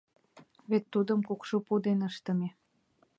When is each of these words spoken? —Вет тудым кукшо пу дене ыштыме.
—Вет 0.69 0.85
тудым 0.93 1.19
кукшо 1.27 1.55
пу 1.65 1.73
дене 1.85 2.05
ыштыме. 2.09 2.49